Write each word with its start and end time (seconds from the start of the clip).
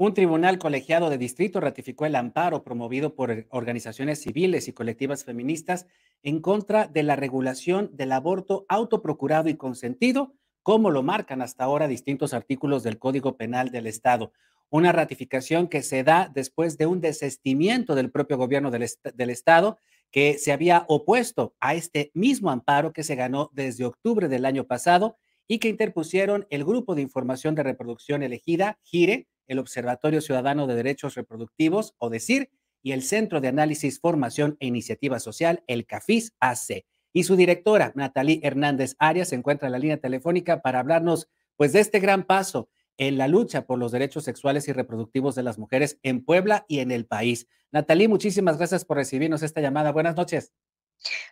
Un 0.00 0.14
tribunal 0.14 0.58
colegiado 0.58 1.10
de 1.10 1.18
distrito 1.18 1.60
ratificó 1.60 2.06
el 2.06 2.16
amparo 2.16 2.64
promovido 2.64 3.14
por 3.14 3.44
organizaciones 3.50 4.22
civiles 4.22 4.66
y 4.66 4.72
colectivas 4.72 5.24
feministas 5.26 5.86
en 6.22 6.40
contra 6.40 6.88
de 6.88 7.02
la 7.02 7.16
regulación 7.16 7.90
del 7.92 8.12
aborto 8.12 8.64
autoprocurado 8.70 9.50
y 9.50 9.58
consentido, 9.58 10.32
como 10.62 10.90
lo 10.90 11.02
marcan 11.02 11.42
hasta 11.42 11.64
ahora 11.64 11.86
distintos 11.86 12.32
artículos 12.32 12.82
del 12.82 12.98
Código 12.98 13.36
Penal 13.36 13.72
del 13.72 13.86
Estado. 13.86 14.32
Una 14.70 14.90
ratificación 14.90 15.68
que 15.68 15.82
se 15.82 16.02
da 16.02 16.30
después 16.34 16.78
de 16.78 16.86
un 16.86 17.02
desestimiento 17.02 17.94
del 17.94 18.10
propio 18.10 18.38
gobierno 18.38 18.70
del, 18.70 18.88
del 19.12 19.28
Estado 19.28 19.76
que 20.10 20.38
se 20.38 20.50
había 20.50 20.86
opuesto 20.88 21.54
a 21.60 21.74
este 21.74 22.10
mismo 22.14 22.50
amparo 22.50 22.94
que 22.94 23.04
se 23.04 23.16
ganó 23.16 23.50
desde 23.52 23.84
octubre 23.84 24.28
del 24.28 24.46
año 24.46 24.64
pasado 24.64 25.18
y 25.46 25.58
que 25.58 25.68
interpusieron 25.68 26.46
el 26.48 26.64
Grupo 26.64 26.94
de 26.94 27.02
Información 27.02 27.54
de 27.54 27.64
Reproducción 27.64 28.22
Elegida, 28.22 28.78
GIRE, 28.82 29.26
el 29.50 29.58
Observatorio 29.58 30.20
Ciudadano 30.20 30.66
de 30.66 30.76
Derechos 30.76 31.14
Reproductivos, 31.16 31.94
o 31.98 32.08
DECIR, 32.08 32.50
y 32.82 32.92
el 32.92 33.02
Centro 33.02 33.40
de 33.40 33.48
Análisis, 33.48 34.00
Formación 34.00 34.56
e 34.60 34.66
Iniciativa 34.66 35.20
Social, 35.20 35.62
el 35.66 35.86
CAFIS 35.86 36.34
AC. 36.40 36.84
Y 37.12 37.24
su 37.24 37.36
directora, 37.36 37.92
Natalie 37.94 38.40
Hernández 38.42 38.94
Arias, 38.98 39.28
se 39.28 39.34
encuentra 39.34 39.66
en 39.66 39.72
la 39.72 39.78
línea 39.78 39.98
telefónica 39.98 40.62
para 40.62 40.78
hablarnos 40.78 41.28
pues 41.56 41.72
de 41.72 41.80
este 41.80 41.98
gran 41.98 42.24
paso 42.24 42.70
en 42.96 43.18
la 43.18 43.28
lucha 43.28 43.66
por 43.66 43.78
los 43.78 43.92
derechos 43.92 44.24
sexuales 44.24 44.68
y 44.68 44.72
reproductivos 44.72 45.34
de 45.34 45.42
las 45.42 45.58
mujeres 45.58 45.98
en 46.02 46.24
Puebla 46.24 46.64
y 46.68 46.78
en 46.80 46.90
el 46.90 47.06
país. 47.06 47.48
Natalie, 47.72 48.08
muchísimas 48.08 48.56
gracias 48.56 48.84
por 48.84 48.98
recibirnos 48.98 49.42
esta 49.42 49.60
llamada. 49.60 49.90
Buenas 49.90 50.16
noches. 50.16 50.52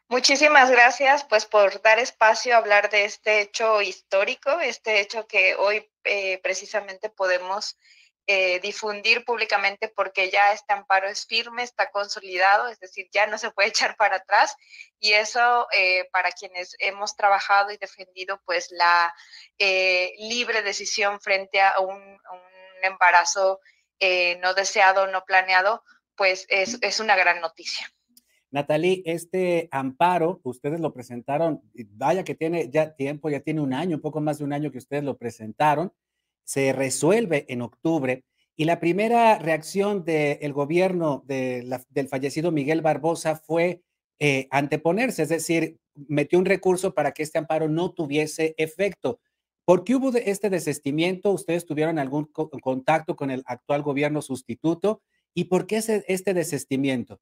Muchísimas 0.08 0.70
gracias, 0.70 1.24
pues, 1.24 1.44
por 1.44 1.82
dar 1.82 1.98
espacio 1.98 2.54
a 2.54 2.58
hablar 2.58 2.88
de 2.88 3.04
este 3.04 3.42
hecho 3.42 3.82
histórico, 3.82 4.60
este 4.60 5.00
hecho 5.00 5.26
que 5.26 5.54
hoy 5.56 5.86
eh, 6.04 6.40
precisamente 6.42 7.10
podemos 7.10 7.76
eh, 8.30 8.60
difundir 8.60 9.24
públicamente 9.24 9.88
porque 9.88 10.30
ya 10.30 10.52
este 10.52 10.74
amparo 10.74 11.08
es 11.08 11.24
firme, 11.24 11.62
está 11.62 11.90
consolidado, 11.90 12.68
es 12.68 12.78
decir, 12.78 13.08
ya 13.10 13.26
no 13.26 13.38
se 13.38 13.50
puede 13.52 13.68
echar 13.70 13.96
para 13.96 14.16
atrás 14.16 14.54
y 15.00 15.14
eso 15.14 15.66
eh, 15.74 16.06
para 16.12 16.30
quienes 16.32 16.76
hemos 16.78 17.16
trabajado 17.16 17.70
y 17.70 17.78
defendido 17.78 18.38
pues 18.44 18.70
la 18.70 19.14
eh, 19.58 20.12
libre 20.18 20.60
decisión 20.60 21.22
frente 21.22 21.62
a 21.62 21.80
un, 21.80 21.96
un 21.96 22.82
embarazo 22.82 23.60
no 24.42 24.52
deseado, 24.52 25.06
no 25.06 25.24
planeado, 25.24 25.82
pues 26.14 26.44
es, 26.50 26.76
es 26.82 27.00
una 27.00 27.16
gran 27.16 27.40
noticia. 27.40 27.90
Natalie, 28.50 29.02
este 29.06 29.68
amparo, 29.72 30.40
ustedes 30.44 30.80
lo 30.80 30.92
presentaron, 30.92 31.62
vaya 31.72 32.24
que 32.24 32.34
tiene 32.34 32.68
ya 32.68 32.94
tiempo, 32.94 33.30
ya 33.30 33.40
tiene 33.40 33.62
un 33.62 33.72
año, 33.72 33.96
un 33.96 34.02
poco 34.02 34.20
más 34.20 34.38
de 34.38 34.44
un 34.44 34.52
año 34.52 34.70
que 34.70 34.78
ustedes 34.78 35.02
lo 35.02 35.16
presentaron 35.16 35.94
se 36.48 36.72
resuelve 36.72 37.44
en 37.50 37.60
octubre 37.60 38.24
y 38.56 38.64
la 38.64 38.80
primera 38.80 39.38
reacción 39.38 40.02
del 40.02 40.54
gobierno 40.54 41.22
del 41.26 42.08
fallecido 42.08 42.52
Miguel 42.52 42.80
Barbosa 42.80 43.36
fue 43.36 43.82
eh, 44.18 44.48
anteponerse, 44.50 45.24
es 45.24 45.28
decir, 45.28 45.78
metió 45.94 46.38
un 46.38 46.46
recurso 46.46 46.94
para 46.94 47.12
que 47.12 47.22
este 47.22 47.36
amparo 47.36 47.68
no 47.68 47.92
tuviese 47.92 48.54
efecto. 48.56 49.20
¿Por 49.66 49.84
qué 49.84 49.94
hubo 49.94 50.10
este 50.16 50.48
desestimiento? 50.48 51.32
¿Ustedes 51.32 51.66
tuvieron 51.66 51.98
algún 51.98 52.24
contacto 52.24 53.14
con 53.14 53.30
el 53.30 53.42
actual 53.44 53.82
gobierno 53.82 54.22
sustituto? 54.22 55.02
¿Y 55.34 55.44
por 55.44 55.66
qué 55.66 55.76
este 55.76 56.32
desestimiento? 56.32 57.20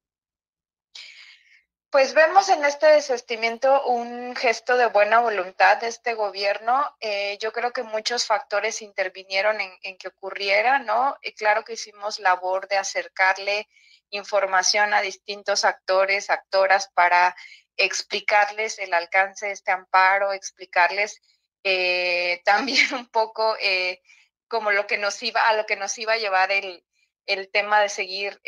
Pues 1.89 2.13
vemos 2.13 2.49
en 2.49 2.65
este 2.65 2.87
desestimiento 2.87 3.85
un 3.85 4.35
gesto 4.35 4.75
de 4.75 4.87
buena 4.87 5.21
voluntad 5.21 5.77
de 5.77 5.87
este 5.87 6.15
gobierno. 6.15 6.85
Eh, 6.99 7.37
yo 7.39 7.53
creo 7.53 7.71
que 7.71 7.83
muchos 7.83 8.25
factores 8.25 8.81
intervinieron 8.81 9.57
en, 9.61 9.97
que 9.97 10.09
ocurriera, 10.09 10.79
¿no? 10.79 11.17
Y 11.21 11.31
claro 11.31 11.63
que 11.63 11.73
hicimos 11.73 12.19
labor 12.19 12.67
de 12.67 12.75
acercarle 12.77 13.69
información 14.09 14.93
a 14.93 14.99
distintos 14.99 15.63
actores, 15.63 16.29
actoras, 16.29 16.89
para 16.93 17.33
explicarles 17.77 18.79
el 18.79 18.93
alcance 18.93 19.45
de 19.45 19.53
este 19.53 19.71
amparo, 19.71 20.33
explicarles 20.33 21.21
eh, 21.63 22.41
también 22.45 22.93
un 22.95 23.07
poco 23.07 23.55
eh, 23.61 24.01
como 24.49 24.71
lo 24.71 24.87
que 24.87 24.97
nos 24.97 25.23
iba, 25.23 25.47
a 25.47 25.53
lo 25.53 25.65
que 25.65 25.77
nos 25.77 25.97
iba 25.97 26.13
a 26.13 26.17
llevar 26.17 26.51
el, 26.51 26.83
el 27.25 27.49
tema 27.49 27.79
de 27.79 27.87
seguir 27.87 28.41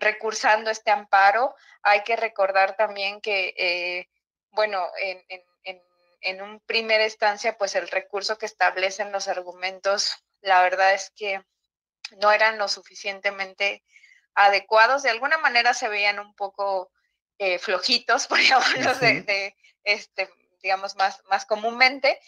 recursando 0.00 0.70
este 0.70 0.90
amparo. 0.90 1.54
Hay 1.82 2.02
que 2.02 2.16
recordar 2.16 2.76
también 2.76 3.20
que, 3.20 3.54
eh, 3.56 4.08
bueno, 4.50 4.88
en, 5.00 5.22
en, 5.28 5.82
en, 6.22 6.42
un 6.42 6.60
primera 6.60 7.04
instancia, 7.04 7.56
pues 7.56 7.74
el 7.76 7.88
recurso 7.88 8.38
que 8.38 8.46
establecen 8.46 9.12
los 9.12 9.28
argumentos, 9.28 10.16
la 10.40 10.62
verdad 10.62 10.92
es 10.94 11.10
que 11.14 11.42
no 12.18 12.32
eran 12.32 12.58
lo 12.58 12.68
suficientemente 12.68 13.84
adecuados. 14.34 15.02
De 15.02 15.10
alguna 15.10 15.38
manera 15.38 15.74
se 15.74 15.88
veían 15.88 16.18
un 16.18 16.34
poco 16.34 16.90
eh, 17.38 17.58
flojitos, 17.58 18.26
por 18.28 18.40
llamarlos 18.40 19.00
de, 19.00 19.54
este, 19.84 20.30
digamos, 20.62 20.96
más, 20.96 21.22
más 21.30 21.46
comúnmente. 21.46 22.20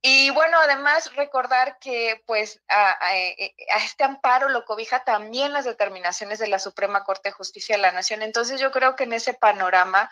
Y 0.00 0.30
bueno, 0.30 0.58
además 0.60 1.14
recordar 1.16 1.78
que 1.80 2.22
pues 2.24 2.62
eh, 2.68 3.54
a, 3.70 3.84
este 3.84 4.04
amparo 4.04 4.48
lo 4.48 4.64
cobija 4.64 5.02
también 5.02 5.52
las 5.52 5.64
determinaciones 5.64 6.38
de 6.38 6.46
la 6.46 6.60
Suprema 6.60 7.02
Corte 7.02 7.30
de 7.30 7.34
Justicia 7.34 7.76
de 7.76 7.82
la 7.82 7.90
Nación. 7.90 8.22
Entonces 8.22 8.60
yo 8.60 8.70
creo 8.70 8.94
que 8.94 9.04
en 9.04 9.12
ese 9.12 9.34
panorama 9.34 10.08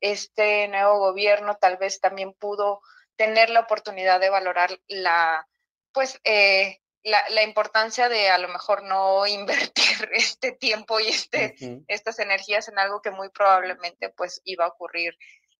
este 0.00 0.68
nuevo 0.68 0.98
gobierno 0.98 1.56
tal 1.56 1.76
vez 1.76 2.00
también 2.00 2.32
pudo 2.32 2.80
tener 3.16 3.50
la 3.50 3.60
oportunidad 3.60 4.20
de 4.20 4.30
valorar 4.30 4.78
la 4.88 5.46
pues 5.92 6.18
eh, 6.24 6.80
la, 7.02 7.42
importancia 7.42 8.08
de 8.08 8.30
a 8.30 8.38
lo 8.38 8.48
mejor 8.48 8.82
no 8.82 9.26
invertir 9.26 10.08
este 10.12 10.52
tiempo 10.52 10.98
y 10.98 11.08
este, 11.08 11.54
estas 11.88 12.18
energías 12.20 12.68
en 12.68 12.78
algo 12.78 13.02
que 13.02 13.10
muy 13.10 13.28
probablemente 13.28 14.08
pues 14.08 14.40
iba 14.44 14.64
a 14.64 14.68
ocurrir 14.68 15.16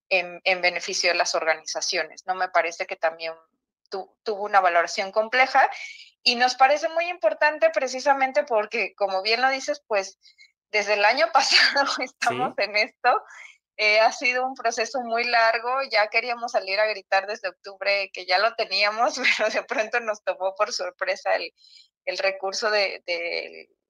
en, 0.09 0.41
en 0.43 0.61
beneficio 0.61 1.11
de 1.11 1.15
las 1.15 1.35
organizaciones. 1.35 2.25
No 2.25 2.33
me 2.33 2.49
parece 2.49 2.85
que 2.85 2.95
también 2.95 3.33
tuvo 3.89 4.43
una 4.43 4.59
valoración 4.59 5.11
compleja 5.11 5.69
y 6.23 6.35
nos 6.35 6.55
parece 6.55 6.89
muy 6.89 7.07
importante 7.09 7.69
precisamente 7.69 8.43
porque, 8.43 8.93
como 8.95 9.21
bien 9.21 9.41
lo 9.41 9.49
dices, 9.49 9.81
pues 9.87 10.19
desde 10.71 10.93
el 10.95 11.05
año 11.05 11.27
pasado 11.33 11.87
estamos 11.99 12.53
en 12.57 12.75
esto. 12.75 13.21
Eh, 13.79 13.99
ha 13.99 14.11
sido 14.11 14.47
un 14.47 14.55
proceso 14.55 15.01
muy 15.01 15.23
largo, 15.23 15.83
ya 15.91 16.07
queríamos 16.07 16.53
salir 16.53 16.79
a 16.79 16.87
gritar 16.87 17.27
desde 17.27 17.49
octubre 17.49 18.09
que 18.11 18.25
ya 18.25 18.39
lo 18.39 18.55
teníamos, 18.55 19.15
pero 19.37 19.49
de 19.51 19.63
pronto 19.63 19.99
nos 19.99 20.23
tomó 20.23 20.55
por 20.55 20.73
sorpresa 20.73 21.35
el, 21.35 21.53
el 22.05 22.17
recurso 22.17 22.71
de, 22.71 23.03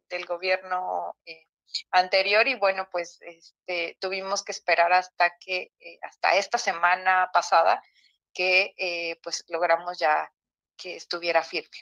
del 0.09 0.25
gobierno 0.25 1.15
eh, 1.25 1.45
anterior 1.91 2.47
y 2.47 2.55
bueno, 2.55 2.89
pues 2.91 3.19
este, 3.21 3.97
tuvimos 4.01 4.43
que 4.43 4.51
esperar 4.51 4.91
hasta 4.91 5.37
que, 5.39 5.71
eh, 5.79 5.99
hasta 6.01 6.35
esta 6.35 6.57
semana 6.57 7.29
pasada, 7.31 7.81
que 8.37 8.75
eh, 8.77 9.15
pues 9.23 9.43
logramos 9.49 9.97
ya 9.97 10.31
que 10.77 10.95
estuviera 10.95 11.41
firme. 11.41 11.75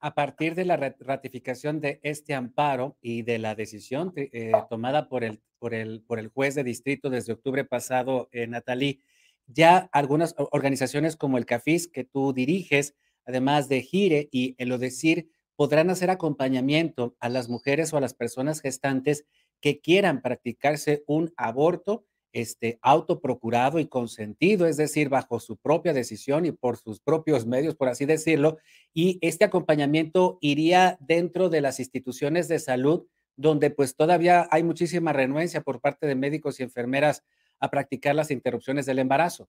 A 0.00 0.14
partir 0.14 0.54
de 0.54 0.64
la 0.64 0.78
ratificación 0.78 1.80
de 1.80 2.00
este 2.02 2.34
amparo 2.34 2.96
y 3.02 3.20
de 3.22 3.38
la 3.38 3.54
decisión 3.54 4.10
eh, 4.16 4.52
tomada 4.70 5.10
por 5.10 5.22
el, 5.22 5.42
por, 5.58 5.74
el, 5.74 6.02
por 6.02 6.18
el 6.18 6.28
juez 6.28 6.54
de 6.54 6.64
distrito 6.64 7.10
desde 7.10 7.34
octubre 7.34 7.66
pasado, 7.66 8.30
eh, 8.32 8.46
Natalí, 8.46 9.02
ya 9.46 9.90
algunas 9.92 10.34
organizaciones 10.38 11.14
como 11.14 11.36
el 11.36 11.44
CAFIS 11.44 11.88
que 11.88 12.04
tú 12.04 12.32
diriges, 12.32 12.94
además 13.26 13.68
de 13.68 13.82
Gire 13.82 14.30
y 14.32 14.54
el 14.56 14.72
ODECIR, 14.72 15.28
podrán 15.56 15.90
hacer 15.90 16.08
acompañamiento 16.08 17.16
a 17.20 17.28
las 17.28 17.50
mujeres 17.50 17.92
o 17.92 17.98
a 17.98 18.00
las 18.00 18.14
personas 18.14 18.62
gestantes 18.62 19.26
que 19.60 19.80
quieran 19.80 20.22
practicarse 20.22 21.04
un 21.06 21.34
aborto 21.36 22.06
este, 22.32 22.78
autoprocurado 22.82 23.78
y 23.78 23.86
consentido, 23.86 24.66
es 24.66 24.76
decir, 24.76 25.08
bajo 25.08 25.40
su 25.40 25.56
propia 25.56 25.92
decisión 25.92 26.46
y 26.46 26.52
por 26.52 26.78
sus 26.78 27.00
propios 27.00 27.46
medios, 27.46 27.74
por 27.74 27.88
así 27.88 28.06
decirlo. 28.06 28.58
Y 28.94 29.18
este 29.20 29.44
acompañamiento 29.44 30.38
iría 30.40 30.96
dentro 31.00 31.48
de 31.48 31.60
las 31.60 31.78
instituciones 31.78 32.48
de 32.48 32.58
salud, 32.58 33.06
donde 33.36 33.70
pues 33.70 33.96
todavía 33.96 34.48
hay 34.50 34.62
muchísima 34.62 35.12
renuencia 35.12 35.60
por 35.60 35.80
parte 35.80 36.06
de 36.06 36.14
médicos 36.14 36.60
y 36.60 36.62
enfermeras 36.62 37.22
a 37.60 37.70
practicar 37.70 38.14
las 38.14 38.30
interrupciones 38.30 38.86
del 38.86 38.98
embarazo. 38.98 39.48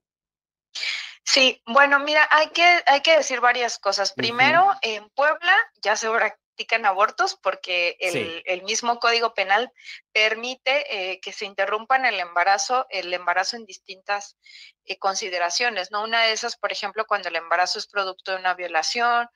Sí, 1.25 1.61
bueno, 1.65 1.99
mira, 1.99 2.27
hay 2.29 2.49
que, 2.49 2.65
hay 2.85 3.01
que 3.01 3.17
decir 3.17 3.39
varias 3.39 3.79
cosas. 3.79 4.13
Primero, 4.13 4.67
en 4.81 5.09
Puebla 5.15 5.53
ya 5.81 5.95
se 5.95 6.09
practican 6.53 6.85
abortos 6.85 7.35
porque 7.41 7.97
el, 7.99 8.61
mismo 8.63 8.99
Código 8.99 9.33
Penal 9.33 9.71
permite 10.11 11.11
eh, 11.11 11.19
que 11.19 11.33
se 11.33 11.45
interrumpan 11.45 12.05
el 12.05 12.19
embarazo, 12.19 12.85
el 12.89 13.11
embarazo 13.11 13.55
en 13.55 13.65
distintas 13.65 14.37
eh, 14.85 14.99
consideraciones, 14.99 15.89
¿no? 15.89 16.03
Una 16.03 16.23
de 16.23 16.31
esas, 16.31 16.55
por 16.55 16.71
ejemplo, 16.71 17.05
cuando 17.07 17.29
el 17.29 17.37
embarazo 17.37 17.79
es 17.79 17.87
producto 17.87 18.31
de 18.31 18.37
una 18.37 18.53
violación 18.53 19.27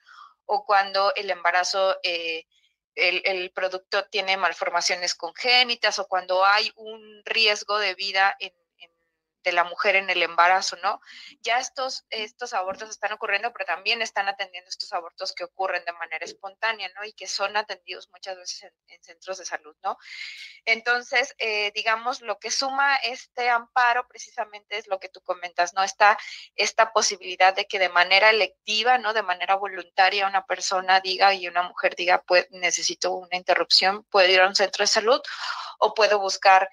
o 0.46 0.64
cuando 0.64 1.12
el 1.16 1.30
embarazo, 1.30 1.96
eh, 2.04 2.44
el, 2.94 3.50
producto 3.50 4.04
tiene 4.04 4.36
malformaciones 4.36 5.14
congénitas 5.16 5.98
o 5.98 6.06
cuando 6.06 6.44
hay 6.44 6.70
un 6.76 7.22
riesgo 7.24 7.78
de 7.78 7.94
vida 7.96 8.36
de 9.48 9.52
la 9.52 9.64
mujer 9.64 9.96
en 9.96 10.10
el 10.10 10.22
embarazo, 10.22 10.76
¿no? 10.82 11.00
Ya 11.40 11.58
estos, 11.58 12.04
estos 12.10 12.52
abortos 12.52 12.90
están 12.90 13.12
ocurriendo, 13.12 13.50
pero 13.52 13.64
también 13.64 14.02
están 14.02 14.28
atendiendo 14.28 14.68
estos 14.68 14.92
abortos 14.92 15.32
que 15.32 15.44
ocurren 15.44 15.82
de 15.86 15.92
manera 15.92 16.24
espontánea, 16.24 16.90
¿no? 16.94 17.04
Y 17.04 17.14
que 17.14 17.26
son 17.26 17.56
atendidos 17.56 18.10
muchas 18.10 18.36
veces 18.36 18.64
en, 18.64 19.02
centros 19.02 19.38
de 19.38 19.46
salud, 19.46 19.74
¿no? 19.82 19.96
Entonces, 20.66 21.34
eh, 21.38 21.72
digamos, 21.74 22.20
lo 22.20 22.38
que 22.38 22.50
suma 22.50 22.96
este 22.96 23.48
amparo 23.48 24.06
precisamente 24.06 24.76
es 24.76 24.86
lo 24.86 25.00
que 25.00 25.08
tú 25.08 25.22
comentas, 25.22 25.72
¿no? 25.72 25.82
Esta, 25.82 26.18
esta 26.54 26.92
posibilidad 26.92 27.54
de 27.54 27.66
que 27.66 27.78
de 27.78 27.88
manera 27.88 28.28
electiva, 28.28 28.98
¿no? 28.98 29.14
De 29.14 29.22
manera 29.22 29.54
voluntaria 29.54 30.26
una 30.26 30.44
persona 30.44 31.00
diga 31.00 31.32
y 31.32 31.48
una 31.48 31.62
mujer 31.62 31.96
diga, 31.96 32.22
pues 32.26 32.46
necesito 32.50 33.12
una 33.12 33.36
interrupción, 33.36 34.04
puedo 34.04 34.28
ir 34.28 34.40
a 34.42 34.48
un 34.48 34.54
centro 34.54 34.82
de 34.82 34.88
salud 34.88 35.22
o 35.78 35.94
puedo 35.94 36.18
buscar 36.18 36.68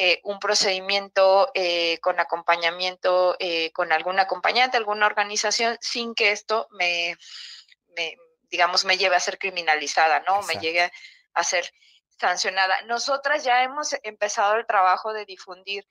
eh, 0.00 0.20
un 0.22 0.38
procedimiento 0.38 1.50
eh, 1.54 1.98
con 1.98 2.20
acompañamiento, 2.20 3.34
eh, 3.40 3.72
con 3.72 3.90
algún 3.90 4.20
acompañante, 4.20 4.76
alguna 4.76 5.06
organización, 5.06 5.76
sin 5.80 6.14
que 6.14 6.30
esto 6.30 6.68
me, 6.70 7.16
digamos, 8.48 8.84
me 8.84 8.96
lleve 8.96 9.16
a 9.16 9.20
ser 9.20 9.40
criminalizada, 9.40 10.20
¿no? 10.20 10.42
Me 10.42 10.54
llegue 10.60 10.92
a 11.34 11.42
ser 11.42 11.72
sancionada. 12.16 12.80
Nosotras 12.82 13.42
ya 13.42 13.64
hemos 13.64 13.96
empezado 14.04 14.54
el 14.54 14.66
trabajo 14.66 15.12
de 15.12 15.24
difundir 15.24 15.84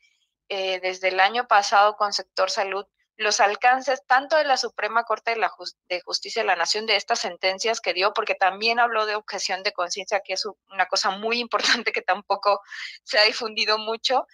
desde 0.48 1.10
el 1.10 1.19
año 1.19 1.45
pasado 1.50 1.98
con 1.98 2.13
Sector 2.13 2.50
Salud 2.50 2.86
los 3.18 3.40
alcances 3.40 4.06
tanto 4.06 4.38
de 4.38 4.44
la 4.44 4.58
Suprema 4.58 5.04
Corte 5.04 5.31
de, 5.31 5.38
la 5.38 5.52
de 5.90 6.02
Justicia 6.02 6.44
de 6.44 6.48
la 6.48 6.56
Nación 6.56 6.86
de 6.86 6.96
estas 6.96 7.19
sentencias 7.19 7.81
que 7.81 7.94
dio, 7.94 8.14
porque 8.14 8.36
también 8.36 8.80
habló 8.80 9.06
de 9.06 9.16
objeción 9.16 9.64
de 9.64 9.74
conciencia, 9.74 10.22
que 10.24 10.34
es 10.34 10.46
una 10.72 10.86
cosa 10.86 11.10
muy 11.10 11.40
importante 11.40 11.92
que 11.92 12.04
tampoco 12.04 12.62
se 13.04 13.18
ha 13.18 13.24
difundido 13.24 13.78
mucho. 13.78 14.28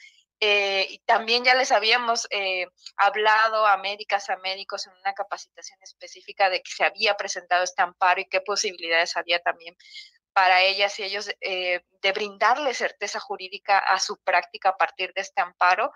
Eh, 0.46 0.88
y 0.90 1.00
también 1.06 1.46
ya 1.46 1.56
les 1.56 1.72
habíamos 1.72 2.28
eh, 2.30 2.68
hablado 2.98 3.66
a 3.66 3.78
médicas, 3.78 4.30
a 4.30 4.36
médicos 4.38 4.86
en 4.88 4.94
una 5.00 5.14
capacitación 5.14 5.80
específica 5.82 6.50
de 6.50 6.62
que 6.62 6.70
se 6.70 6.84
había 6.84 7.16
presentado 7.16 7.64
este 7.64 7.82
amparo 7.82 8.20
y 8.20 8.26
qué 8.26 8.42
posibilidades 8.42 9.16
había 9.16 9.40
también 9.40 9.78
para 10.34 10.62
ellas 10.62 11.00
y 11.00 11.04
ellos 11.04 11.30
eh, 11.42 11.86
de 12.02 12.12
brindarle 12.12 12.74
certeza 12.74 13.20
jurídica 13.20 13.78
a 13.80 14.00
su 14.00 14.18
práctica 14.18 14.70
a 14.70 14.78
partir 14.78 15.14
de 15.14 15.22
este 15.22 15.42
amparo. 15.42 15.94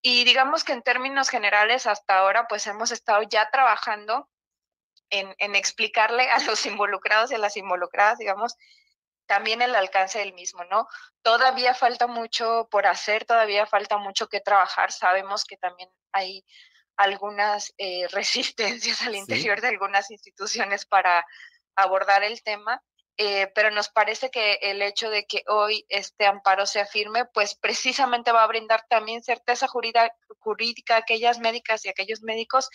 Y 0.00 0.24
digamos 0.24 0.64
que 0.64 0.72
en 0.72 0.82
términos 0.82 1.28
generales, 1.28 1.86
hasta 1.86 2.18
ahora, 2.18 2.46
pues 2.48 2.66
hemos 2.66 2.90
estado 2.92 3.22
ya 3.22 3.50
trabajando 3.50 4.28
en, 5.10 5.54
explicarle 5.54 6.30
a 6.30 6.38
los 6.40 6.64
involucrados 6.66 7.30
y 7.30 7.34
a 7.34 7.38
las 7.38 7.56
involucradas, 7.56 8.18
digamos, 8.18 8.56
también 9.26 9.62
el 9.62 9.74
alcance 9.74 10.18
del 10.18 10.32
mismo, 10.32 10.64
¿no? 10.64 10.86
Todavía 11.22 11.74
falta 11.74 12.06
mucho 12.06 12.68
por 12.70 12.86
hacer, 12.86 13.24
todavía 13.24 13.66
falta 13.66 13.98
mucho 13.98 14.28
que 14.28 14.40
trabajar. 14.40 14.90
Sabemos 14.90 15.44
que 15.44 15.56
también 15.56 15.90
hay 16.12 16.44
algunas 16.96 17.72
eh, 17.78 18.06
resistencias 18.12 19.02
al 19.02 19.14
interior 19.14 19.60
de 19.60 19.68
algunas 19.68 20.10
instituciones 20.10 20.86
para 20.86 21.26
abordar 21.76 22.22
el 22.22 22.42
tema, 22.42 22.82
eh, 23.18 23.50
pero 23.54 23.70
nos 23.70 23.90
parece 23.90 24.30
que 24.30 24.54
el 24.62 24.80
hecho 24.80 25.10
de 25.10 25.26
que 25.26 25.42
hoy 25.46 25.84
este 25.88 26.24
amparo 26.24 26.64
se 26.64 26.80
afirme, 26.80 27.26
pues 27.26 27.54
precisamente 27.54 28.32
va 28.32 28.42
a 28.42 28.46
brindar 28.46 28.84
también 28.88 29.22
certeza 29.22 29.66
jurídica, 29.68 30.94
a 30.94 30.98
aquellas 30.98 31.38
médicas 31.38 31.84
y 31.84 31.88
aquellos 31.88 32.22
médicos 32.22 32.68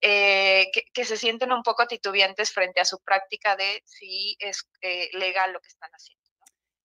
eh, 0.00 0.66
que, 0.92 1.04
se 1.04 1.16
sienten 1.16 1.52
un 1.52 1.62
poco 1.62 1.86
titubeantes 1.86 2.52
frente 2.52 2.80
a 2.80 2.84
su 2.84 2.98
práctica 3.00 3.56
de 3.56 3.82
si 3.84 4.36
es 4.38 4.68
eh, 4.80 5.10
legal 5.12 5.52
lo 5.52 5.60
que 5.60 5.68
están 5.68 5.90
haciendo. 5.92 6.22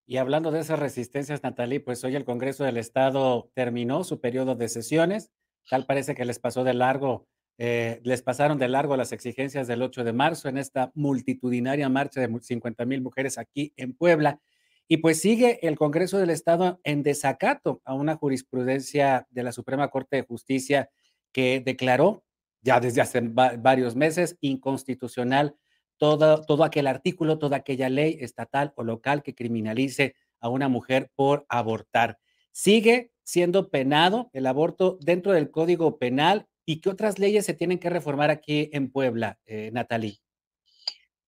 Y 0.05 0.17
hablando 0.17 0.51
de 0.51 0.59
esas 0.59 0.79
resistencias, 0.79 1.43
Natalie, 1.43 1.79
pues 1.79 2.03
hoy 2.03 2.15
el 2.15 2.25
Congreso 2.25 2.63
del 2.63 2.77
Estado 2.77 3.51
terminó 3.53 4.03
su 4.03 4.19
periodo 4.19 4.55
de 4.55 4.67
sesiones. 4.67 5.31
Tal 5.69 5.85
parece 5.85 6.15
que 6.15 6.25
les 6.25 6.39
pasó 6.39 6.63
de 6.63 6.73
largo 6.73 7.27
eh, 7.61 7.99
les 8.05 8.21
pasaron 8.21 8.57
de 8.57 8.69
largo 8.69 8.95
las 8.95 9.11
exigencias 9.11 9.67
del 9.67 9.81
8 9.81 10.05
de 10.05 10.13
marzo 10.13 10.47
en 10.47 10.57
esta 10.57 10.93
multitudinaria 10.95 11.89
marcha 11.89 12.21
de 12.21 12.39
50 12.39 12.85
mil 12.85 13.01
mujeres 13.01 13.37
aquí 13.37 13.73
en 13.75 13.93
Puebla. 13.93 14.39
Y 14.87 14.97
pues 14.97 15.19
sigue 15.19 15.59
el 15.67 15.77
Congreso 15.77 16.17
del 16.19 16.29
Estado 16.29 16.79
en 16.85 17.03
desacato 17.03 17.81
a 17.83 17.95
una 17.95 18.15
jurisprudencia 18.15 19.27
de 19.29 19.43
la 19.43 19.51
Suprema 19.51 19.89
Corte 19.89 20.15
de 20.15 20.23
Justicia 20.23 20.89
que 21.33 21.59
declaró 21.59 22.23
ya 22.61 22.79
desde 22.79 23.01
hace 23.01 23.19
varios 23.21 23.93
meses 23.93 24.37
inconstitucional 24.39 25.57
todo, 25.97 26.45
todo 26.45 26.63
aquel 26.63 26.87
artículo, 26.87 27.39
toda 27.39 27.57
aquella 27.57 27.89
ley 27.89 28.19
estatal 28.21 28.71
o 28.77 28.85
local 28.85 29.21
que 29.21 29.35
criminalice 29.35 30.15
a 30.39 30.47
una 30.47 30.69
mujer 30.69 31.11
por 31.13 31.45
abortar. 31.49 32.19
Sigue 32.53 33.11
siendo 33.23 33.69
penado 33.69 34.29
el 34.31 34.47
aborto 34.47 34.97
dentro 35.01 35.33
del 35.33 35.51
Código 35.51 35.99
Penal 35.99 36.47
¿Y 36.69 36.81
qué 36.81 36.91
otras 36.91 37.17
leyes 37.17 37.47
se 37.47 37.55
tienen 37.55 37.79
que 37.79 37.89
reformar 37.89 38.29
aquí 38.29 38.69
en 38.73 38.91
Puebla, 38.91 39.39
eh, 39.47 39.71
Natalie? 39.73 40.21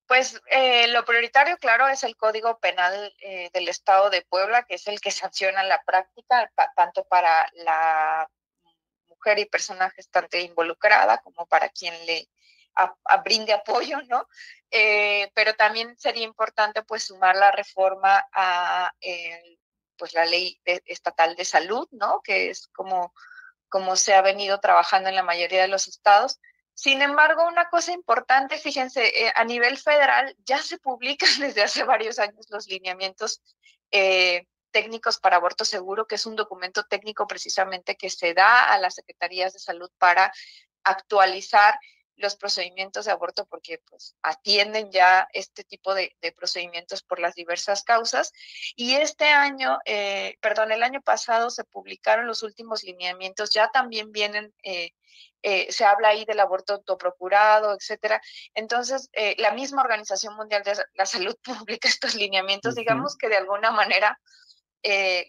Pues 0.05 0.39
eh, 0.51 0.87
lo 0.89 1.03
prioritario, 1.03 1.57
claro, 1.57 1.87
es 1.87 2.03
el 2.03 2.15
Código 2.15 2.59
Penal 2.59 3.11
eh, 3.17 3.49
del 3.51 3.67
Estado 3.67 4.11
de 4.11 4.21
Puebla, 4.21 4.61
que 4.65 4.75
es 4.75 4.85
el 4.85 5.01
que 5.01 5.09
sanciona 5.09 5.63
la 5.63 5.81
práctica, 5.81 6.47
tanto 6.75 7.05
para 7.05 7.49
la 7.53 8.29
mujer 9.07 9.39
y 9.39 9.45
persona 9.45 9.89
gestante 9.89 10.41
involucrada 10.41 11.17
como 11.23 11.47
para 11.47 11.69
quien 11.69 11.95
le 12.05 12.29
brinde 13.25 13.53
apoyo, 13.53 13.99
¿no? 14.09 14.27
pero 15.33 15.55
también 15.55 15.97
sería 15.97 16.23
importante 16.23 16.83
pues 16.83 17.05
sumar 17.05 17.35
la 17.35 17.51
reforma 17.51 18.23
a 18.31 18.93
pues 19.97 20.13
la 20.13 20.25
ley 20.25 20.61
estatal 20.65 21.35
de 21.35 21.45
salud, 21.45 21.87
¿no? 21.91 22.21
Que 22.23 22.51
es 22.51 22.67
como 22.67 23.11
como 23.71 23.95
se 23.95 24.13
ha 24.13 24.21
venido 24.21 24.59
trabajando 24.59 25.09
en 25.09 25.15
la 25.15 25.23
mayoría 25.23 25.61
de 25.61 25.69
los 25.69 25.87
estados. 25.87 26.39
Sin 26.73 27.01
embargo, 27.01 27.47
una 27.47 27.69
cosa 27.69 27.93
importante, 27.93 28.57
fíjense, 28.57 29.07
eh, 29.07 29.31
a 29.33 29.45
nivel 29.45 29.77
federal 29.77 30.35
ya 30.45 30.61
se 30.61 30.77
publican 30.77 31.29
desde 31.39 31.63
hace 31.63 31.83
varios 31.83 32.19
años 32.19 32.45
los 32.49 32.67
lineamientos 32.67 33.41
eh, 33.89 34.45
técnicos 34.71 35.19
para 35.19 35.37
aborto 35.37 35.63
seguro, 35.63 36.05
que 36.05 36.15
es 36.15 36.25
un 36.25 36.35
documento 36.35 36.83
técnico 36.83 37.25
precisamente 37.27 37.95
que 37.95 38.09
se 38.09 38.33
da 38.33 38.71
a 38.71 38.77
las 38.77 38.95
secretarías 38.95 39.53
de 39.53 39.59
salud 39.59 39.89
para 39.97 40.31
actualizar 40.83 41.79
los 42.21 42.35
procedimientos 42.35 43.05
de 43.05 43.11
aborto 43.11 43.45
porque 43.45 43.79
pues 43.89 44.15
atienden 44.21 44.91
ya 44.91 45.27
este 45.33 45.63
tipo 45.63 45.93
de, 45.93 46.15
procedimientos 46.35 47.03
por 47.03 47.19
las 47.19 47.35
diversas 47.35 47.83
causas. 47.83 48.31
Y 48.75 48.93
este 48.93 49.25
año, 49.25 49.79
eh, 49.85 50.37
perdón, 50.39 50.71
el 50.71 50.83
año 50.83 51.01
pasado 51.01 51.49
se 51.49 51.63
publicaron 51.63 52.27
los 52.27 52.43
últimos 52.43 52.83
lineamientos, 52.83 53.51
ya 53.51 53.69
también 53.69 54.11
vienen, 54.11 54.53
eh, 54.63 54.91
eh, 55.43 55.71
se 55.71 55.85
habla 55.85 56.09
ahí 56.09 56.23
del 56.25 56.39
aborto 56.39 56.73
autoprocurado, 56.73 57.75
etcétera. 57.75 58.21
Entonces, 58.53 59.09
la 59.37 59.51
misma 59.51 59.81
Organización 59.81 60.35
Mundial 60.35 60.63
de 60.63 60.77
la 60.93 61.05
Salud 61.05 61.35
publica 61.43 61.89
estos 61.89 62.15
lineamientos, 62.15 62.75
digamos 62.75 63.17
que 63.17 63.29
de 63.29 63.37
alguna 63.37 63.71
manera 63.71 64.19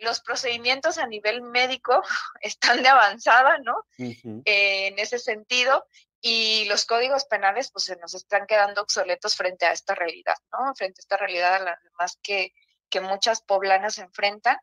los 0.01 0.21
procedimientos 0.21 0.97
a 0.97 1.07
nivel 1.07 1.43
médico 1.43 2.03
están 2.41 2.83
de 2.83 2.89
avanzada, 2.89 3.59
¿no? 3.59 3.87
en 3.99 4.99
ese 4.99 5.19
sentido, 5.19 5.87
y 6.25 6.65
los 6.67 6.85
códigos 6.85 7.25
penales 7.25 7.73
pues 7.73 7.87
se 7.87 7.97
nos 7.97 8.15
están 8.15 8.47
quedando 8.47 8.81
obsoletos 8.81 9.35
frente 9.35 9.67
a 9.67 9.73
esta 9.73 9.97
realidad, 9.97 10.37
¿no? 10.53 10.73
Frente 10.77 11.01
a 11.01 11.03
esta 11.03 11.17
realidad 11.17 11.55
además 11.57 12.17
que, 12.23 12.55
que 12.89 13.01
muchas 13.01 13.43
poblanas 13.43 13.99
enfrentan 13.99 14.57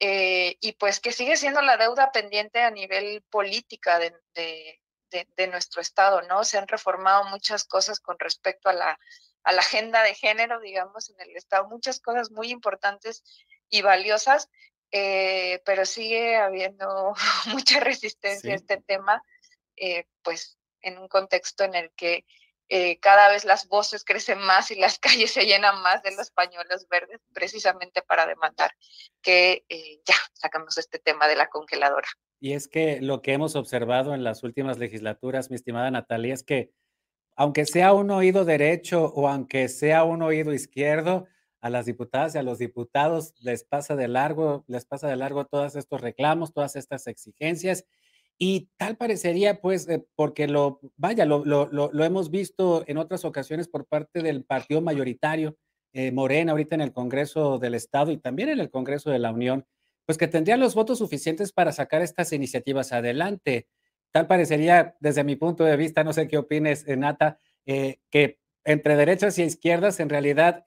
eh, 0.00 0.56
y 0.60 0.72
pues 0.72 1.00
que 1.00 1.12
sigue 1.12 1.36
siendo 1.36 1.60
la 1.60 1.76
deuda 1.76 2.10
pendiente 2.10 2.62
a 2.62 2.70
nivel 2.70 3.22
política 3.28 3.98
de, 3.98 4.14
de, 4.34 5.46
nuestro 5.46 5.82
Estado, 5.82 6.22
¿no? 6.22 6.42
Se 6.42 6.58
han 6.58 6.66
reformado 6.66 7.24
muchas 7.24 7.64
cosas 7.64 8.00
con 8.00 8.18
respecto 8.18 8.70
a 8.70 8.72
la, 8.72 8.98
a 9.44 9.52
la 9.52 9.60
agenda 9.60 10.02
de 10.02 10.14
género, 10.14 10.58
digamos, 10.58 11.10
en 11.10 11.20
el 11.20 11.36
Estado, 11.36 11.68
muchas 11.68 12.00
cosas 12.00 12.30
muy 12.30 12.50
importantes 12.50 13.22
y 13.68 13.82
valiosas, 13.82 14.48
eh, 14.90 15.62
pero 15.64 15.84
sigue 15.84 16.36
habiendo 16.36 17.14
mucha 17.46 17.78
resistencia 17.78 18.52
a 18.52 18.56
este 18.56 18.78
tema, 18.78 19.22
eh, 19.76 20.06
pues 20.22 20.58
en 20.84 20.98
un 20.98 21.08
contexto 21.08 21.64
en 21.64 21.74
el 21.74 21.90
que 21.96 22.24
eh, 22.68 22.98
cada 22.98 23.30
vez 23.30 23.44
las 23.44 23.68
voces 23.68 24.04
crecen 24.04 24.38
más 24.38 24.70
y 24.70 24.76
las 24.76 24.98
calles 25.00 25.32
se 25.32 25.44
llenan 25.44 25.82
más 25.82 26.02
de 26.02 26.14
los 26.14 26.30
pañuelos 26.30 26.88
verdes, 26.88 27.20
precisamente 27.32 28.02
para 28.02 28.26
demandar 28.26 28.70
que 29.22 29.64
eh, 29.68 30.00
ya 30.04 30.14
sacamos 30.32 30.78
este 30.78 30.98
tema 30.98 31.28
de 31.28 31.36
la 31.36 31.48
congeladora. 31.48 32.08
Y 32.40 32.52
es 32.52 32.68
que 32.68 33.00
lo 33.00 33.22
que 33.22 33.32
hemos 33.32 33.56
observado 33.56 34.14
en 34.14 34.24
las 34.24 34.42
últimas 34.42 34.78
legislaturas, 34.78 35.50
mi 35.50 35.56
estimada 35.56 35.90
Natalia, 35.90 36.34
es 36.34 36.44
que 36.44 36.70
aunque 37.36 37.66
sea 37.66 37.92
un 37.92 38.10
oído 38.10 38.44
derecho 38.44 39.06
o 39.06 39.28
aunque 39.28 39.68
sea 39.68 40.04
un 40.04 40.22
oído 40.22 40.52
izquierdo, 40.52 41.26
a 41.64 41.70
las 41.70 41.86
diputadas 41.86 42.34
y 42.34 42.38
a 42.38 42.42
los 42.42 42.58
diputados 42.58 43.32
les 43.40 43.64
pasa 43.64 43.96
de 43.96 44.06
largo, 44.06 44.66
les 44.68 44.84
pasa 44.84 45.08
de 45.08 45.16
largo 45.16 45.46
todos 45.46 45.76
estos 45.76 45.98
reclamos, 46.02 46.52
todas 46.52 46.76
estas 46.76 47.06
exigencias 47.06 47.86
y 48.38 48.68
tal 48.76 48.96
parecería, 48.96 49.60
pues, 49.60 49.88
eh, 49.88 50.04
porque 50.16 50.48
lo, 50.48 50.80
vaya, 50.96 51.24
lo, 51.24 51.44
lo, 51.44 52.04
hemos 52.04 52.30
visto 52.30 52.84
en 52.86 52.98
otras 52.98 53.24
ocasiones 53.24 53.68
por 53.68 53.86
parte 53.86 54.22
del 54.22 54.44
partido 54.44 54.80
mayoritario, 54.80 55.56
eh, 55.92 56.10
Morena, 56.10 56.52
ahorita 56.52 56.74
en 56.74 56.80
el 56.80 56.92
Congreso 56.92 57.58
del 57.58 57.74
Estado 57.74 58.10
y 58.10 58.16
también 58.16 58.48
en 58.48 58.58
el 58.58 58.70
Congreso 58.70 59.10
de 59.10 59.20
la 59.20 59.30
Unión, 59.30 59.64
pues 60.04 60.18
que 60.18 60.26
tendrían 60.26 60.60
los 60.60 60.74
votos 60.74 60.98
suficientes 60.98 61.52
para 61.52 61.72
sacar 61.72 62.02
estas 62.02 62.32
iniciativas 62.32 62.92
adelante. 62.92 63.68
Tal 64.10 64.26
parecería, 64.26 64.96
desde 65.00 65.24
mi 65.24 65.36
punto 65.36 65.64
de 65.64 65.76
vista, 65.76 66.02
no 66.02 66.12
sé 66.12 66.26
qué 66.26 66.36
opines, 66.36 66.86
Nata, 66.86 67.38
eh, 67.66 67.98
que 68.10 68.38
entre 68.64 68.96
derechas 68.96 69.38
y 69.38 69.42
izquierdas, 69.42 70.00
en 70.00 70.08
realidad, 70.08 70.64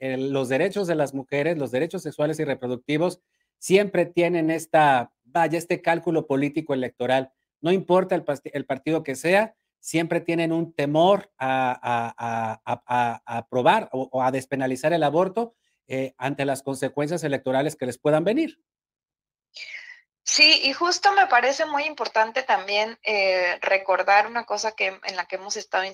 los 0.00 0.48
derechos 0.48 0.86
de 0.86 0.94
las 0.94 1.14
mujeres, 1.14 1.58
los 1.58 1.70
derechos 1.70 2.02
sexuales 2.02 2.40
y 2.40 2.44
reproductivos, 2.44 3.20
siempre 3.58 4.06
tienen 4.06 4.50
esta, 4.50 5.12
vaya, 5.24 5.58
este 5.58 5.82
cálculo 5.82 6.26
político 6.26 6.74
electoral. 6.74 7.32
No 7.60 7.72
importa 7.72 8.14
el, 8.14 8.64
partido 8.64 9.02
que 9.02 9.16
sea, 9.16 9.54
siempre 9.80 10.20
tienen 10.20 10.52
un 10.52 10.72
temor 10.72 11.30
a, 11.38 12.60
aprobar 13.24 13.88
o, 13.92 14.22
a 14.22 14.30
despenalizar 14.30 14.92
el 14.92 15.02
aborto 15.02 15.54
eh, 15.88 16.14
ante 16.18 16.44
las 16.44 16.62
consecuencias 16.62 17.24
electorales 17.24 17.76
que 17.76 17.86
les 17.86 17.98
puedan 17.98 18.24
venir. 18.24 18.58
Sí, 20.28 20.60
y 20.64 20.72
justo 20.72 21.12
me 21.12 21.28
parece 21.28 21.66
muy 21.66 21.84
importante 21.84 22.42
también 22.42 22.98
eh, 23.04 23.60
recordar 23.62 24.26
una 24.26 24.44
cosa 24.44 24.72
que 24.72 24.98
en 25.04 25.14
la 25.14 25.26
que 25.26 25.36
hemos 25.36 25.56
estado 25.56 25.84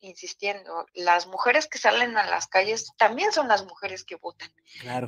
insistiendo. 0.00 0.86
Las 0.94 1.26
mujeres 1.26 1.66
que 1.66 1.76
salen 1.76 2.16
a 2.16 2.24
las 2.24 2.46
calles 2.46 2.90
también 2.96 3.32
son 3.32 3.48
las 3.48 3.66
mujeres 3.66 4.02
que 4.04 4.16
votan. 4.16 4.50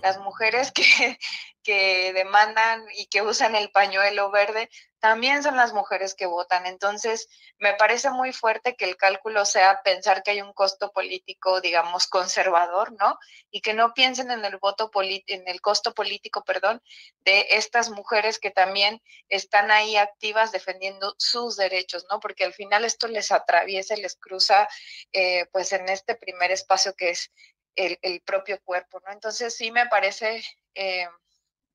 Las 0.03 0.19
mujeres 0.19 0.71
que, 0.71 1.19
que 1.63 2.13
demandan 2.13 2.85
y 2.95 3.07
que 3.07 3.23
usan 3.23 3.57
el 3.57 3.71
pañuelo 3.71 4.31
verde 4.31 4.69
también 5.05 5.43
son 5.43 5.59
las 5.59 5.75
mujeres 5.75 6.15
que 6.15 6.25
votan. 6.25 6.65
Entonces, 6.65 7.29
me 7.59 7.75
parece 7.75 8.09
muy 8.09 8.33
fuerte 8.33 8.75
que 8.75 8.87
el 8.87 8.97
cálculo 8.97 9.45
sea 9.45 9.83
pensar 9.83 10.23
que 10.23 10.31
hay 10.31 10.41
un 10.41 10.55
costo 10.55 10.93
político, 10.93 11.61
digamos, 11.61 12.07
conservador, 12.07 12.93
¿no? 12.99 13.19
Y 13.51 13.61
que 13.61 13.75
no 13.75 13.93
piensen 13.93 14.31
en 14.31 14.47
el 14.47 14.57
voto 14.57 14.91
en 14.95 15.47
el 15.47 15.61
costo 15.61 15.93
político, 15.93 16.43
perdón, 16.43 16.81
de 17.19 17.49
estas 17.51 17.91
mujeres 17.91 18.39
que 18.39 18.51
también 18.51 19.03
están 19.29 19.71
ahí 19.71 19.99
activas 19.99 20.53
defendiendo 20.53 21.15
sus 21.19 21.57
derechos, 21.57 22.07
¿no? 22.11 22.19
Porque 22.19 22.45
al 22.45 22.55
final 22.55 22.87
esto 22.87 23.07
les 23.07 23.31
atraviesa, 23.31 23.97
les 23.97 24.17
cruza, 24.17 24.67
eh, 25.13 25.45
pues 25.53 25.75
en 25.75 25.87
este 25.91 26.15
primer 26.15 26.51
espacio 26.51 26.95
que 26.95 27.11
es 27.11 27.31
el, 27.77 28.23
propio 28.23 28.59
cuerpo, 28.65 29.03
¿no? 29.05 29.13
Entonces, 29.13 29.55
sí 29.55 29.71
me 29.71 29.85
parece, 29.87 30.43
eh, 30.75 31.07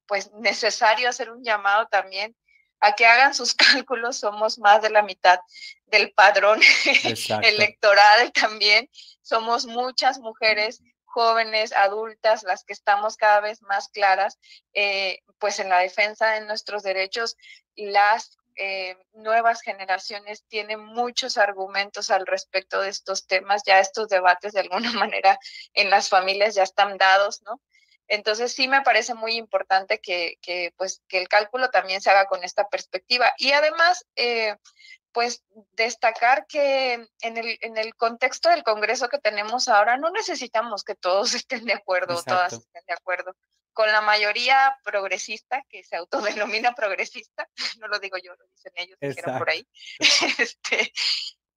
pues, 0.07 0.31
necesario 0.31 1.07
hacer 1.07 1.29
un 1.29 1.43
llamado 1.43 1.85
también 1.91 2.35
a 2.79 2.93
que 2.95 3.05
hagan 3.05 3.33
sus 3.33 3.53
cálculos, 3.87 4.17
somos 4.17 4.59
más 4.59 4.81
de 4.81 4.89
la 4.89 5.03
mitad 5.03 5.39
del 5.87 6.11
padrón 6.13 6.59
electoral 7.43 8.31
también, 8.31 8.89
somos 9.21 9.65
muchas 9.65 10.19
mujeres 10.19 10.81
jóvenes, 11.05 11.73
adultas, 11.73 12.43
las 12.43 12.63
que 12.63 12.73
estamos 12.73 13.17
cada 13.17 13.39
vez 13.39 13.61
más 13.63 13.89
claras, 13.89 14.37
eh, 14.73 15.19
pues 15.39 15.59
en 15.59 15.69
la 15.69 15.79
defensa 15.79 16.31
de 16.31 16.41
nuestros 16.41 16.83
derechos, 16.83 17.35
las 17.75 18.37
eh, 18.55 18.97
nuevas 19.13 19.61
generaciones 19.61 20.43
tienen 20.47 20.83
muchos 20.83 21.37
argumentos 21.37 22.11
al 22.11 22.27
respecto 22.27 22.81
de 22.81 22.89
estos 22.89 23.25
temas, 23.25 23.63
ya 23.65 23.79
estos 23.79 24.09
debates 24.09 24.53
de 24.53 24.59
alguna 24.59 24.91
manera 25.07 25.39
en 25.73 25.89
las 25.89 26.09
familias 26.09 26.55
ya 26.55 26.63
están 26.63 26.97
dados, 26.97 27.41
¿no? 27.43 27.59
Entonces 28.09 28.51
sí 28.51 28.67
me 28.67 28.81
parece 28.81 29.13
muy 29.13 29.35
importante 29.35 29.99
que, 29.99 30.37
pues, 30.75 31.01
que 31.07 31.19
el 31.19 31.29
cálculo 31.29 31.69
también 31.69 32.01
se 32.01 32.09
haga 32.09 32.25
con 32.25 32.43
esta 32.43 32.67
perspectiva. 32.67 33.31
Y 33.37 33.51
además, 33.51 34.05
eh, 34.15 34.57
pues 35.11 35.43
destacar 35.73 36.45
que 36.47 36.93
en 37.21 37.37
el, 37.37 37.57
en 37.61 37.77
el 37.77 37.95
contexto 37.95 38.49
del 38.49 38.63
Congreso 38.63 39.09
que 39.09 39.19
tenemos 39.19 39.67
ahora, 39.67 39.97
no 39.97 40.09
necesitamos 40.09 40.83
que 40.83 40.95
todos 40.95 41.33
estén 41.35 41.65
de 41.65 41.73
acuerdo 41.73 42.17
o 42.17 42.23
todas 42.23 42.53
estén 42.53 42.83
de 42.87 42.93
acuerdo. 42.93 43.35
Con 43.73 43.91
la 43.91 44.01
mayoría 44.01 44.75
progresista, 44.83 45.63
que 45.69 45.83
se 45.83 45.95
autodenomina 45.95 46.73
progresista, 46.73 47.47
no 47.79 47.87
lo 47.87 47.99
digo 47.99 48.17
yo, 48.17 48.33
lo 48.35 48.45
dicen 48.47 48.73
ellos, 48.75 48.97
dijeron 48.99 49.37
por 49.37 49.49
ahí, 49.51 49.67
este, 50.39 50.91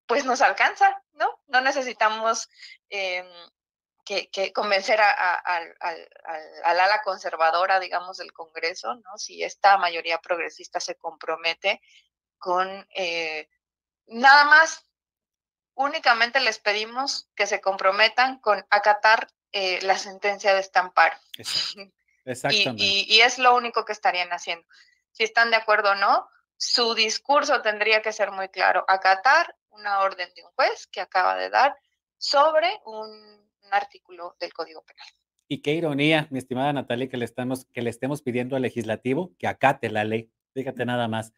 pues 0.06 0.26
nos 0.26 0.42
alcanza, 0.42 1.02
¿no? 1.12 1.40
No 1.46 1.62
necesitamos 1.62 2.48
em, 2.90 3.26
que, 4.04 4.52
convencer 4.52 5.00
al 5.00 5.74
ala 6.64 7.02
conservadora, 7.02 7.80
digamos, 7.80 8.18
del 8.18 8.32
Congreso, 8.32 8.94
¿no? 8.96 9.16
Si 9.16 9.42
esta 9.42 9.78
mayoría 9.78 10.18
progresista 10.18 10.80
se 10.80 10.96
compromete 10.96 11.80
con 12.38 12.86
eh, 12.94 13.48
nada 14.06 14.44
más, 14.44 14.84
únicamente 15.74 16.40
les 16.40 16.58
pedimos 16.58 17.28
que 17.34 17.46
se 17.46 17.60
comprometan 17.60 18.40
con 18.40 18.64
acatar 18.70 19.28
eh, 19.52 19.80
la 19.82 19.98
sentencia 19.98 20.54
de 20.54 20.60
estampar. 20.60 21.18
Exactamente. 22.24 22.82
Y, 22.82 23.06
y, 23.08 23.20
es 23.20 23.38
lo 23.38 23.54
único 23.54 23.84
que 23.84 23.92
estarían 23.92 24.30
haciendo. 24.30 24.66
Si 25.10 25.24
están 25.24 25.50
de 25.50 25.56
acuerdo 25.56 25.90
o 25.90 25.94
no, 25.96 26.28
su 26.56 26.94
discurso 26.94 27.60
tendría 27.62 28.00
que 28.02 28.12
ser 28.12 28.30
muy 28.30 28.48
claro, 28.48 28.84
acatar 28.86 29.56
una 29.70 30.00
orden 30.00 30.32
de 30.34 30.44
un 30.44 30.52
juez 30.52 30.86
que 30.86 31.00
acaba 31.00 31.36
de 31.36 31.50
dar 31.50 31.76
sobre 32.18 32.80
un 32.84 33.51
artículo 33.70 34.36
del 34.40 34.52
Código 34.52 34.82
Penal. 34.84 35.06
Y 35.48 35.58
qué 35.58 35.74
ironía, 35.74 36.28
mi 36.30 36.38
estimada 36.38 36.72
Natalia, 36.72 37.08
que 37.08 37.16
le, 37.16 37.24
estamos, 37.24 37.66
que 37.72 37.82
le 37.82 37.90
estemos 37.90 38.22
pidiendo 38.22 38.56
al 38.56 38.62
legislativo 38.62 39.34
que 39.38 39.46
acate 39.46 39.90
la 39.90 40.04
ley. 40.04 40.30
Fíjate 40.54 40.86
nada 40.86 41.08
más. 41.08 41.32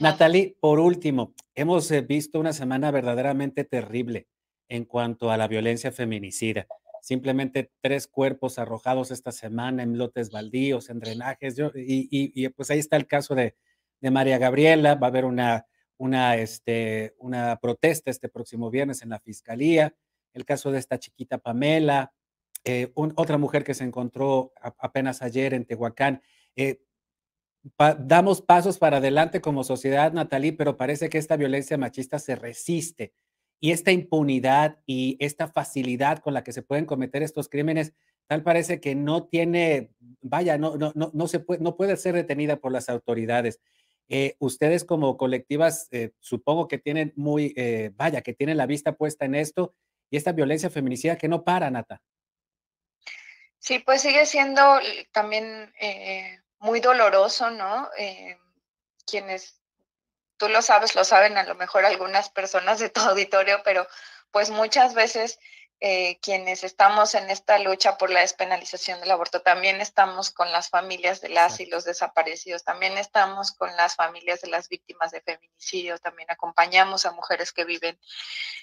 Natalie, 0.00 0.56
por 0.60 0.80
último, 0.80 1.34
hemos 1.54 1.90
eh, 1.90 2.00
visto 2.00 2.40
una 2.40 2.52
semana 2.52 2.90
verdaderamente 2.90 3.64
terrible 3.64 4.26
en 4.68 4.84
cuanto 4.84 5.30
a 5.30 5.36
la 5.36 5.46
violencia 5.46 5.92
feminicida. 5.92 6.66
Simplemente 7.02 7.70
tres 7.80 8.06
cuerpos 8.06 8.58
arrojados 8.58 9.10
esta 9.10 9.32
semana 9.32 9.82
en 9.82 9.98
lotes 9.98 10.30
baldíos, 10.30 10.90
en 10.90 11.00
drenajes. 11.00 11.58
y, 11.74 12.08
y, 12.10 12.48
pues 12.50 12.70
ahí 12.70 12.78
está 12.78 12.96
el 12.96 13.06
caso 13.06 13.34
de, 13.34 13.56
de 14.00 14.10
María 14.10 14.38
Gabriela. 14.38 14.96
Va 14.96 15.06
a 15.06 15.10
haber 15.10 15.24
una, 15.24 15.66
una, 15.96 16.36
este, 16.36 17.14
una 17.18 17.56
protesta 17.56 18.10
este 18.10 18.28
próximo 18.28 18.70
viernes 18.70 19.02
en 19.02 19.10
la 19.10 19.20
fiscalía 19.20 19.94
el 20.32 20.44
caso 20.44 20.70
de 20.70 20.78
esta 20.78 20.98
chiquita 20.98 21.38
Pamela, 21.38 22.12
eh, 22.64 22.92
otra 22.94 23.38
mujer 23.38 23.64
que 23.64 23.74
se 23.74 23.84
encontró 23.84 24.52
apenas 24.60 25.22
ayer 25.22 25.54
en 25.54 25.64
Tehuacán. 25.64 26.22
Eh, 26.56 26.82
damos 28.00 28.42
pasos 28.42 28.78
para 28.78 28.98
adelante 28.98 29.40
como 29.40 29.64
sociedad, 29.64 30.12
Natalí, 30.12 30.52
pero 30.52 30.76
parece 30.76 31.08
que 31.08 31.18
esta 31.18 31.36
violencia 31.36 31.78
machista 31.78 32.18
se 32.18 32.36
resiste 32.36 33.12
y 33.60 33.72
esta 33.72 33.92
impunidad 33.92 34.78
y 34.86 35.16
esta 35.20 35.48
facilidad 35.48 36.18
con 36.18 36.34
la 36.34 36.44
que 36.44 36.52
se 36.52 36.62
pueden 36.62 36.86
cometer 36.86 37.22
estos 37.22 37.48
crímenes, 37.48 37.94
tal 38.26 38.42
parece 38.42 38.80
que 38.80 38.94
no 38.94 39.24
tiene, 39.24 39.90
vaya, 40.22 40.56
no, 40.58 40.76
no, 40.76 40.92
no, 40.94 41.10
no 41.12 41.28
se 41.28 41.40
puede, 41.40 41.62
no 41.62 41.76
puede 41.76 41.96
ser 41.96 42.14
detenida 42.14 42.56
por 42.56 42.72
las 42.72 42.88
autoridades. 42.88 43.60
Eh, 44.08 44.36
ustedes 44.38 44.84
como 44.84 45.16
colectivas, 45.16 45.88
supongo 46.18 46.68
que 46.68 46.78
tienen 46.78 47.12
muy, 47.16 47.54
vaya, 47.96 48.22
que 48.22 48.34
tienen 48.34 48.56
la 48.56 48.66
vista 48.66 48.96
puesta 48.96 49.24
en 49.24 49.34
esto 49.34 49.74
y 50.10 50.16
esta 50.16 50.32
violencia 50.32 50.68
feminicida 50.68 51.16
que 51.16 51.28
no 51.28 51.44
para, 51.44 51.70
Nata. 51.70 52.02
Sí, 53.58 53.78
pues 53.78 54.02
sigue 54.02 54.26
siendo 54.26 54.80
también 55.12 55.72
eh, 55.80 56.40
muy 56.58 56.80
doloroso, 56.80 57.50
¿no? 57.50 57.88
Eh, 57.96 58.36
quienes, 59.06 59.60
tú 60.36 60.48
lo 60.48 60.62
sabes, 60.62 60.94
lo 60.94 61.04
saben 61.04 61.36
a 61.38 61.44
lo 61.44 61.54
mejor 61.54 61.84
algunas 61.84 62.30
personas 62.30 62.78
de 62.78 62.88
tu 62.88 63.00
auditorio, 63.00 63.60
pero 63.64 63.86
pues 64.30 64.50
muchas 64.50 64.94
veces 64.94 65.38
eh, 65.82 66.18
quienes 66.20 66.62
estamos 66.62 67.14
en 67.14 67.30
esta 67.30 67.58
lucha 67.58 67.96
por 67.96 68.10
la 68.10 68.20
despenalización 68.20 69.00
del 69.00 69.12
aborto, 69.12 69.40
también 69.40 69.80
estamos 69.80 70.30
con 70.30 70.52
las 70.52 70.68
familias 70.68 71.22
de 71.22 71.30
las 71.30 71.58
y 71.58 71.64
los 71.64 71.84
desaparecidos, 71.84 72.64
también 72.64 72.98
estamos 72.98 73.52
con 73.52 73.74
las 73.78 73.94
familias 73.94 74.42
de 74.42 74.48
las 74.48 74.68
víctimas 74.68 75.10
de 75.10 75.22
feminicidio, 75.22 75.96
también 75.96 76.30
acompañamos 76.30 77.06
a 77.06 77.12
mujeres 77.12 77.54
que 77.54 77.64
viven 77.64 77.98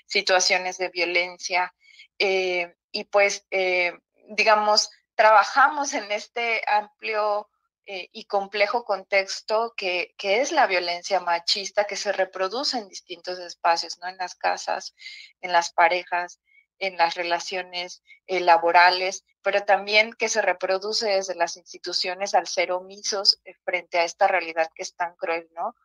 situaciones 0.06 0.78
de 0.78 0.90
violencia 0.90 1.74
eh, 2.20 2.76
y 2.92 3.06
pues, 3.06 3.48
eh, 3.50 3.94
digamos, 4.30 4.92
trabajamos 5.16 5.96
en 5.96 6.12
este 6.12 6.62
amplio 6.68 7.50
y 7.90 8.26
complejo 8.26 8.84
contexto 8.84 9.74
que, 9.78 10.14
que, 10.18 10.42
es 10.42 10.52
la 10.52 10.68
violencia 10.68 11.22
machista 11.22 11.86
que 11.86 11.96
se 11.96 12.12
reproduce 12.12 12.78
en 12.78 12.90
distintos 12.90 13.40
espacios, 13.40 13.98
¿no? 14.00 14.10
En 14.10 14.18
las 14.18 14.36
casas, 14.36 14.94
en 15.40 15.54
las 15.54 15.72
parejas, 15.72 16.42
en 16.80 16.98
las 16.98 17.16
relaciones 17.16 18.04
eh, 18.28 18.40
laborales, 18.40 19.26
pero 19.42 19.64
también 19.64 20.14
que 20.14 20.30
se 20.30 20.42
reproduce 20.42 21.08
desde 21.08 21.36
las 21.36 21.58
instituciones 21.58 22.34
al 22.34 22.48
ser 22.48 22.72
omisos 22.72 23.40
eh, 23.46 23.54
frente 23.64 24.00
a 24.00 24.04
esta 24.04 24.28
realidad 24.28 24.70
que 24.76 24.84
es 24.84 24.96
tan 24.96 25.16
cruel, 25.16 25.48
¿no? 25.54 25.76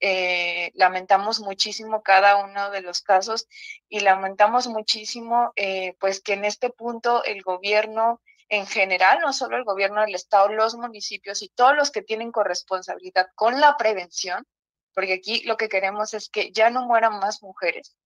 Eh, 0.00 0.72
lamentamos 0.74 1.38
muchísimo 1.38 2.02
cada 2.02 2.36
uno 2.44 2.70
de 2.70 2.80
los 2.80 3.02
casos 3.02 3.46
y 3.88 4.00
lamentamos 4.00 4.66
muchísimo 4.66 5.52
pues 6.00 6.20
que 6.20 6.32
en 6.32 6.44
este 6.44 6.70
punto 6.70 7.22
el 7.22 7.42
gobierno 7.42 8.20
en 8.52 8.66
general, 8.66 9.20
no 9.20 9.32
solo 9.32 9.56
el 9.56 9.64
gobierno 9.64 10.02
del 10.02 10.14
estado, 10.14 10.48
los 10.48 10.74
municipios 10.74 11.40
y 11.40 11.48
todos 11.48 11.74
los 11.74 11.90
que 11.90 12.02
tienen 12.02 12.30
corresponsabilidad 12.30 13.28
con 13.34 13.60
la 13.62 13.78
prevención, 13.78 14.46
porque 14.92 15.14
aquí 15.14 15.42
lo 15.44 15.56
que 15.56 15.70
queremos 15.70 16.12
es 16.12 16.28
que 16.28 16.52
ya 16.52 16.68
no 16.68 16.84
mueran 16.86 17.18
más 17.18 17.42
mujeres, 17.42 17.96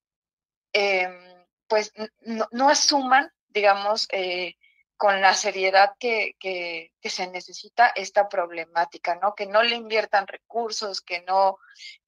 em, 0.73 1.36
pues 1.69 1.93
no, 2.21 2.69
asuman, 2.69 3.31
digamos, 3.49 4.09
eh, 4.13 4.57
con 4.97 5.21
la 5.21 5.35
seriedad 5.35 5.93
que, 5.99 6.37
que, 6.39 6.93
se 7.03 7.27
necesita 7.29 7.89
esta 7.89 8.29
problemática, 8.29 9.15
¿no? 9.17 9.35
Que 9.35 9.47
no 9.47 9.63
le 9.63 9.77
inviertan 9.77 10.27
recursos, 10.27 11.01
que 11.01 11.23
no 11.23 11.59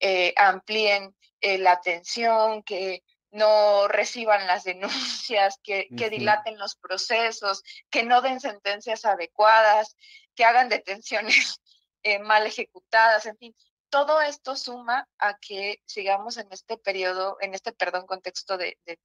eh, 0.00 0.32
amplíen 0.36 1.14
eh, 1.40 1.58
la 1.58 1.72
atención, 1.72 2.62
que 2.62 3.02
no 3.30 3.88
reciban 3.88 4.46
las 4.46 4.64
denuncias, 4.64 5.58
que, 5.62 5.88
que, 5.96 6.08
dilaten 6.08 6.58
los 6.58 6.76
procesos, 6.76 7.62
que 7.90 8.02
no 8.02 8.22
den 8.22 8.40
sentencias 8.40 9.04
adecuadas, 9.04 9.96
que 10.34 10.44
hagan 10.44 10.68
detenciones 10.68 11.60
eh, 12.02 12.18
mal 12.20 12.46
ejecutadas, 12.46 13.26
en 13.26 13.36
fin. 13.36 13.56
Todo 13.90 14.20
esto 14.20 14.56
suma 14.56 15.08
a 15.18 15.38
que 15.38 15.80
sigamos 15.86 16.36
en 16.36 16.48
este 16.52 16.76
periodo, 16.76 17.38
en 17.40 17.54
este, 17.54 17.72
perdón, 17.72 18.06
contexto 18.06 18.56
de, 18.56 18.78
de, 18.84 18.98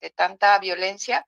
de 0.00 0.10
tanta 0.10 0.58
violencia 0.58 1.26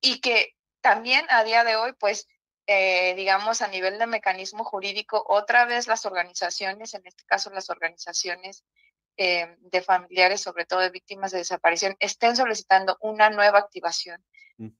y 0.00 0.20
que 0.20 0.56
también 0.80 1.26
a 1.30 1.44
día 1.44 1.64
de 1.64 1.76
hoy, 1.76 1.92
pues, 1.98 2.26
eh, 2.66 3.14
digamos, 3.16 3.62
a 3.62 3.68
nivel 3.68 3.98
de 3.98 4.06
mecanismo 4.06 4.64
jurídico, 4.64 5.24
otra 5.26 5.64
vez 5.64 5.86
las 5.86 6.06
organizaciones, 6.06 6.94
en 6.94 7.06
este 7.06 7.24
caso 7.24 7.50
las 7.50 7.70
organizaciones 7.70 8.64
eh, 9.16 9.56
de 9.58 9.82
familiares, 9.82 10.40
sobre 10.40 10.64
todo 10.64 10.80
de 10.80 10.90
víctimas 10.90 11.32
de 11.32 11.38
desaparición, 11.38 11.96
estén 12.00 12.36
solicitando 12.36 12.96
una 13.00 13.28
nueva 13.28 13.58
activación 13.58 14.24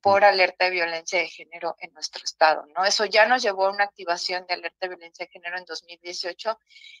por 0.01 0.23
alerta 0.23 0.65
de 0.65 0.71
violencia 0.71 1.19
de 1.19 1.27
género 1.27 1.75
en 1.79 1.91
nuestro 1.93 2.23
estado, 2.23 2.65
¿no? 2.75 2.85
Eso 2.85 3.05
ya 3.05 3.25
nos 3.25 3.41
llevó 3.41 3.65
a 3.65 3.71
una 3.71 3.83
activación 3.83 4.45
de 4.45 4.53
alerta 4.53 4.77
de 4.81 4.89
violencia 4.89 5.25
de 5.25 5.31
género 5.31 5.57
en 5.57 5.65
2018 5.65 6.59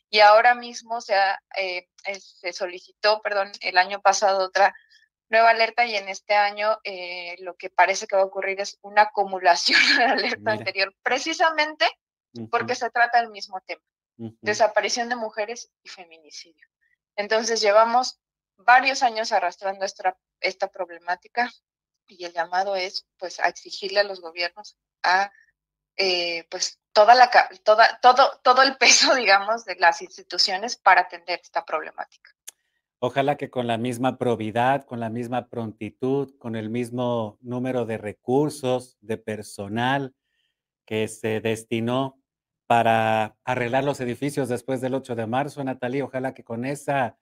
y 0.09 0.19
ahora 0.19 0.55
mismo 0.55 0.99
se, 0.99 1.13
eh, 1.57 1.87
se 2.19 2.53
solicitó, 2.53 3.21
perdón, 3.21 3.51
el 3.61 3.77
año 3.77 4.01
pasado 4.01 4.45
otra 4.45 4.73
nueva 5.31 5.49
alerta 5.49 5.85
y 5.85 5.95
en 5.95 6.09
este 6.09 6.35
año 6.35 6.77
eh, 6.83 7.35
lo 7.39 7.55
que 7.55 7.69
parece 7.69 8.05
que 8.05 8.15
va 8.15 8.21
a 8.21 8.25
ocurrir 8.25 8.59
es 8.59 8.77
una 8.81 9.03
acumulación 9.03 9.79
de 9.97 10.05
la 10.05 10.11
alerta 10.11 10.51
anterior, 10.51 10.93
precisamente 11.01 11.87
porque 12.49 12.75
se 12.75 12.89
trata 12.89 13.19
del 13.19 13.29
mismo 13.29 13.59
tema, 13.61 13.81
desaparición 14.15 15.09
de 15.09 15.15
mujeres 15.15 15.69
y 15.83 15.89
feminicidio. 15.89 16.65
Entonces 17.15 17.59
llevamos 17.59 18.19
varios 18.57 19.03
años 19.03 19.31
arrastrando 19.31 19.83
esta, 19.83 20.17
esta 20.39 20.67
problemática 20.67 21.51
y 22.07 22.25
el 22.25 22.33
llamado 22.33 22.75
es 22.75 23.05
pues 23.17 23.39
a 23.39 23.47
exigirle 23.47 24.01
a 24.01 24.03
los 24.03 24.21
gobiernos 24.21 24.77
a 25.03 25.31
eh, 25.97 26.47
pues 26.49 26.79
toda 26.93 27.15
la 27.15 27.29
toda 27.63 27.99
todo 28.01 28.39
todo 28.43 28.61
el 28.61 28.77
peso 28.77 29.13
digamos 29.15 29.65
de 29.65 29.75
las 29.75 30.01
instituciones 30.01 30.77
para 30.77 31.01
atender 31.01 31.39
esta 31.41 31.65
problemática. 31.65 32.31
Ojalá 33.03 33.35
que 33.35 33.49
con 33.49 33.65
la 33.65 33.79
misma 33.79 34.19
probidad, 34.19 34.85
con 34.85 34.99
la 34.99 35.09
misma 35.09 35.49
prontitud, 35.49 36.37
con 36.37 36.55
el 36.55 36.69
mismo 36.69 37.39
número 37.41 37.87
de 37.87 37.97
recursos, 37.97 38.99
de 39.01 39.17
personal 39.17 40.13
que 40.85 41.07
se 41.07 41.41
destinó 41.41 42.21
para 42.67 43.35
arreglar 43.43 43.85
los 43.85 43.99
edificios 44.01 44.49
después 44.49 44.81
del 44.81 44.93
8 44.93 45.15
de 45.15 45.25
marzo, 45.25 45.63
Natalie, 45.63 46.03
ojalá 46.03 46.35
que 46.35 46.43
con, 46.43 46.63
esa, 46.63 47.17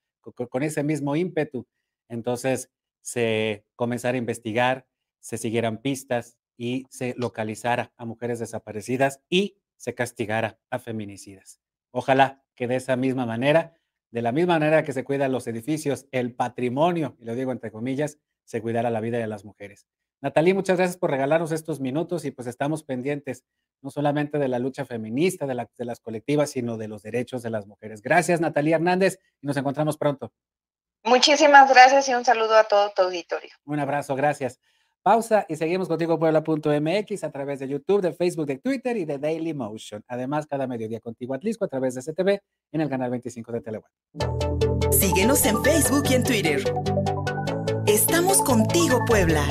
con 0.50 0.64
ese 0.64 0.84
mismo 0.84 1.16
ímpetu, 1.16 1.66
entonces 2.10 2.70
se 3.02 3.66
comenzara 3.78 4.16
a 4.16 4.20
investigar, 4.20 4.86
se 5.22 5.38
siguieran 5.38 5.78
pistas 5.78 6.38
y 6.58 6.88
se 6.90 7.16
localizara 7.18 7.94
a 7.96 8.04
mujeres 8.04 8.40
desaparecidas 8.40 9.22
y 9.30 9.56
se 9.78 9.96
castigara 9.96 10.60
a 10.70 10.80
feminicidas. 10.80 11.62
Ojalá 11.92 12.44
que 12.56 12.68
de 12.68 12.76
esa 12.76 12.98
misma 12.98 13.26
manera 13.26 13.79
de 14.12 14.22
la 14.22 14.32
misma 14.32 14.60
manera 14.60 14.84
que 14.84 14.94
se 14.94 15.04
cuidan 15.04 15.32
los 15.32 15.48
edificios, 15.48 16.08
el 16.12 16.34
patrimonio, 16.34 17.16
y 17.20 17.25
lo 17.25 17.36
digo 17.36 17.51
entre 17.51 17.72
comillas, 17.72 18.18
se 18.44 18.62
cuidará 18.62 18.89
la 18.89 19.01
vida 19.01 19.18
de 19.18 19.28
las 19.28 19.46
mujeres. 19.46 19.88
Natalie, 20.22 20.54
muchas 20.54 20.78
gracias 20.78 20.98
por 20.98 21.12
regalarnos 21.12 21.51
estos 21.51 21.80
minutos 21.80 22.25
y 22.25 22.32
pues 22.32 22.48
estamos 22.48 22.84
pendientes 22.84 23.46
no 23.82 23.89
solamente 23.89 24.38
de 24.38 24.50
la 24.50 24.60
lucha 24.60 24.84
feminista, 24.84 25.46
de, 25.46 25.68
de 25.78 25.86
las 25.86 26.01
colectivas, 26.01 26.50
sino 26.50 26.78
de 26.78 26.89
los 26.89 27.01
derechos 27.01 27.42
de 27.42 27.50
las 27.50 27.66
mujeres. 27.66 28.01
Gracias, 28.01 28.42
Natalia 28.42 28.75
Hernández, 28.75 29.20
y 29.42 29.48
nos 29.48 29.56
encontramos 29.56 29.98
pronto. 29.98 30.34
Muchísimas 31.04 31.70
gracias 31.70 32.10
y 32.10 32.13
un 32.13 32.25
saludo 32.25 32.56
a 32.56 32.66
todo 32.66 32.92
tu 32.94 33.04
auditorio. 33.04 33.51
Un 33.66 33.80
abrazo, 33.80 34.16
gracias. 34.16 34.60
Pausa 35.03 35.46
y 35.48 35.56
seguimos 35.56 35.88
contigo 35.88 36.20
Puebla.mx 36.20 37.24
a 37.24 37.32
través 37.32 37.60
de 37.60 37.68
YouTube, 37.68 38.01
de 38.01 38.13
Facebook, 38.13 38.46
de 38.46 38.58
Twitter 38.58 38.98
y 38.98 39.06
de 39.06 39.18
Daily 39.18 39.53
Motion. 39.53 40.03
Además, 40.08 40.46
cada 40.46 40.68
mediodía 40.68 41.00
contigo 41.00 41.34
Atlisco 41.34 41.65
a 41.65 41.67
través 41.67 41.95
de 41.95 42.02
CTV 42.02 42.39
en 42.71 42.82
el 42.82 42.89
canal 42.89 43.10
25 43.12 43.52
de 43.52 43.62
Telegram. 43.62 43.91
Síguenos 44.91 45.45
en 45.45 45.63
Facebook 45.63 46.04
y 46.10 46.13
en 46.13 46.24
Twitter. 46.24 46.63
Estamos 47.86 48.41
contigo, 48.41 49.00
Puebla. 49.08 49.45